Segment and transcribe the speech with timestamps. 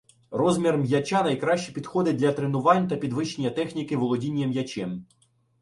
[0.31, 5.05] Розмір м'яча найкраще підходить для тренувань та підвищення техніки володіння м'ячем.